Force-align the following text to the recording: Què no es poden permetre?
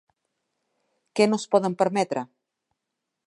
Què 1.19 1.27
no 1.29 1.39
es 1.43 1.47
poden 1.55 1.77
permetre? 1.83 2.25